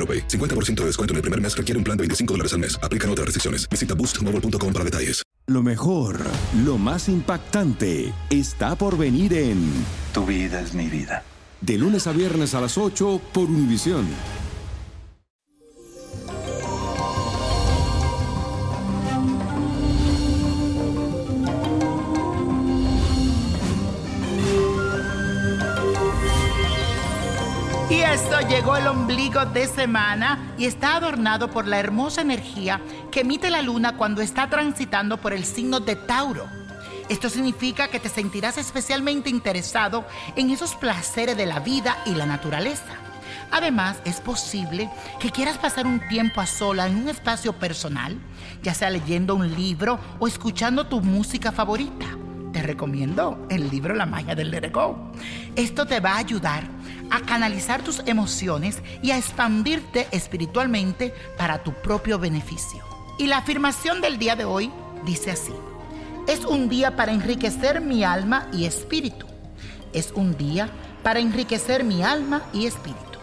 [0.00, 0.26] AroPay.
[0.26, 2.80] 50% de descuento en el primer mes requiere un plan de 25 dólares al mes.
[2.82, 3.68] Aplican otras restricciones.
[3.68, 5.22] Visita boostmobile.com para detalles.
[5.46, 6.20] Lo mejor,
[6.64, 9.68] lo más impactante, está por venir en
[10.14, 11.24] Tu vida es mi vida.
[11.60, 14.06] De lunes a viernes a las 8 por Univisión.
[27.90, 33.22] Y esto llegó el ombligo de semana y está adornado por la hermosa energía que
[33.22, 36.46] emite la luna cuando está transitando por el signo de Tauro.
[37.08, 42.26] Esto significa que te sentirás especialmente interesado en esos placeres de la vida y la
[42.26, 42.94] naturaleza.
[43.50, 44.88] Además, es posible
[45.18, 48.16] que quieras pasar un tiempo a sola en un espacio personal,
[48.62, 52.06] ya sea leyendo un libro o escuchando tu música favorita.
[52.52, 55.12] Te recomiendo el libro La magia del Let It Go.
[55.56, 56.68] Esto te va a ayudar
[57.10, 62.84] a canalizar tus emociones y a expandirte espiritualmente para tu propio beneficio.
[63.18, 64.70] Y la afirmación del día de hoy
[65.04, 65.52] dice así.
[66.26, 69.26] Es un día para enriquecer mi alma y espíritu.
[69.92, 70.70] Es un día
[71.02, 73.18] para enriquecer mi alma y espíritu.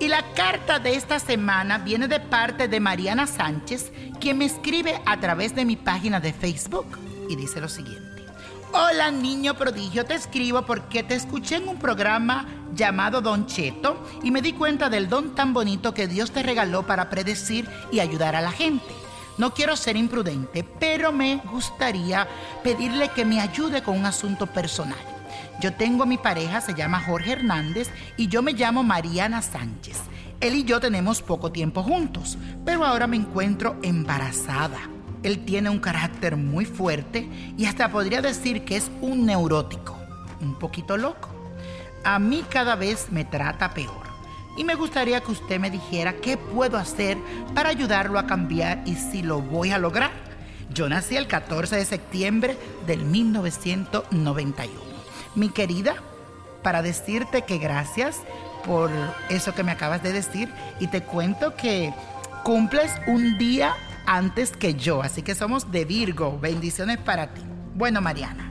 [0.00, 3.90] Y la carta de esta semana viene de parte de Mariana Sánchez,
[4.20, 6.86] quien me escribe a través de mi página de Facebook
[7.28, 8.07] y dice lo siguiente.
[8.72, 14.30] Hola niño prodigio, te escribo porque te escuché en un programa llamado Don Cheto y
[14.30, 18.36] me di cuenta del don tan bonito que Dios te regaló para predecir y ayudar
[18.36, 18.94] a la gente.
[19.38, 22.28] No quiero ser imprudente, pero me gustaría
[22.62, 24.98] pedirle que me ayude con un asunto personal.
[25.60, 29.98] Yo tengo a mi pareja, se llama Jorge Hernández y yo me llamo Mariana Sánchez.
[30.40, 32.36] Él y yo tenemos poco tiempo juntos,
[32.66, 34.97] pero ahora me encuentro embarazada.
[35.22, 39.96] Él tiene un carácter muy fuerte y hasta podría decir que es un neurótico,
[40.40, 41.28] un poquito loco.
[42.04, 44.06] A mí cada vez me trata peor
[44.56, 47.18] y me gustaría que usted me dijera qué puedo hacer
[47.54, 50.10] para ayudarlo a cambiar y si lo voy a lograr.
[50.72, 54.70] Yo nací el 14 de septiembre del 1991.
[55.34, 55.96] Mi querida,
[56.62, 58.20] para decirte que gracias
[58.64, 58.90] por
[59.30, 61.94] eso que me acabas de decir y te cuento que
[62.44, 63.74] cumples un día
[64.08, 66.38] antes que yo, así que somos de Virgo.
[66.40, 67.42] Bendiciones para ti.
[67.74, 68.50] Bueno, Mariana,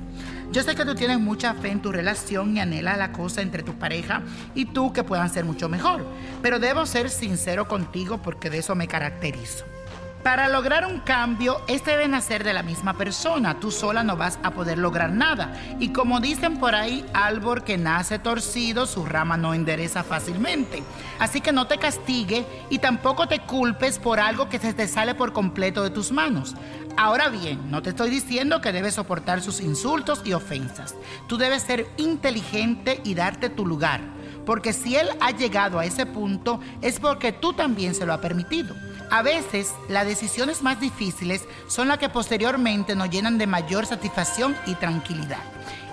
[0.52, 3.64] yo sé que tú tienes mucha fe en tu relación y anhela la cosa entre
[3.64, 4.22] tu pareja
[4.54, 6.06] y tú que puedan ser mucho mejor,
[6.44, 9.66] pero debo ser sincero contigo porque de eso me caracterizo.
[10.28, 13.62] Para lograr un cambio, este debe nacer de la misma persona.
[13.62, 15.54] Tú sola no vas a poder lograr nada.
[15.80, 20.84] Y como dicen por ahí, árbol que nace torcido, su rama no endereza fácilmente.
[21.18, 25.16] Así que no te castigue y tampoco te culpes por algo que se te sale
[25.16, 26.56] por completo de tus manos.
[26.98, 30.94] Ahora bien, no te estoy diciendo que debes soportar sus insultos y ofensas.
[31.28, 34.02] Tú debes ser inteligente y darte tu lugar.
[34.46, 38.20] Porque si él ha llegado a ese punto es porque tú también se lo has
[38.20, 38.76] permitido.
[39.10, 44.56] A veces las decisiones más difíciles son las que posteriormente nos llenan de mayor satisfacción
[44.66, 45.40] y tranquilidad.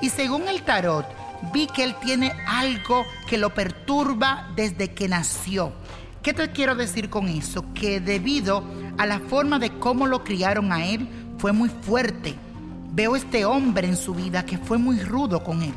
[0.01, 1.07] Y según el tarot,
[1.53, 5.73] vi que él tiene algo que lo perturba desde que nació.
[6.23, 7.65] ¿Qué te quiero decir con eso?
[7.73, 8.65] Que debido
[8.99, 11.09] a la forma de cómo lo criaron a él,
[11.39, 12.35] fue muy fuerte.
[12.93, 15.75] Veo este hombre en su vida que fue muy rudo con él,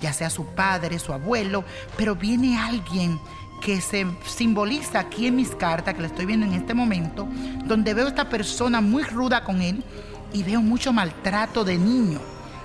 [0.00, 1.64] ya sea su padre, su abuelo,
[1.96, 3.18] pero viene alguien
[3.60, 7.26] que se simboliza aquí en mis cartas, que le estoy viendo en este momento,
[7.64, 9.82] donde veo a esta persona muy ruda con él
[10.32, 12.20] y veo mucho maltrato de niño.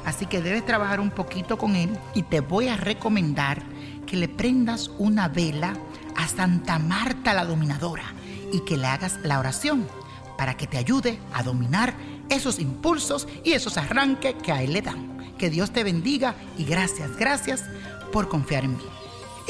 [0.06, 3.62] Así que debes trabajar un poquito con él y te voy a recomendar
[4.06, 5.74] que le prendas una vela
[6.16, 8.04] a Santa Marta la dominadora
[8.52, 9.88] y que le hagas la oración
[10.38, 11.94] para que te ayude a dominar
[12.30, 15.36] esos impulsos y esos arranques que a él le dan.
[15.38, 17.64] Que Dios te bendiga y gracias, gracias
[18.12, 19.01] por confiar en mí.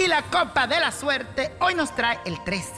[0.03, 2.71] Y la copa de la suerte hoy nos trae el 13,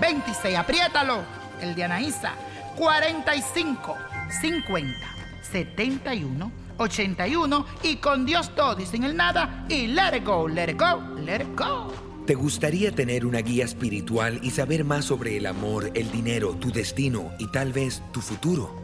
[0.00, 1.22] 26, apriétalo,
[1.60, 2.32] el de Anaísa,
[2.76, 3.96] 45,
[4.40, 4.98] 50,
[5.42, 10.70] 71, 81 y con Dios todo y sin el nada y let it go, let
[10.70, 11.92] it go, let it go.
[12.26, 16.72] ¿Te gustaría tener una guía espiritual y saber más sobre el amor, el dinero, tu
[16.72, 18.83] destino y tal vez tu futuro?